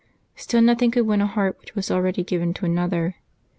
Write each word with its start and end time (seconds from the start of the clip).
Still 0.35 0.63
nothing 0.63 0.89
could 0.89 1.05
win 1.05 1.21
a 1.21 1.27
heart 1.27 1.59
which 1.59 1.75
was 1.75 1.91
al 1.91 2.01
ready 2.01 2.23
given 2.23 2.55
to 2.55 2.65
another. 2.65 3.17